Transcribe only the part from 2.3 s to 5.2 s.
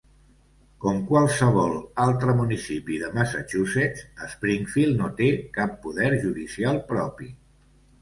municipi de Massachusetts, Springfield no